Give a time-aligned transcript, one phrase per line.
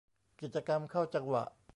[0.41, 1.43] กิจกรรมเข้าจังหวะ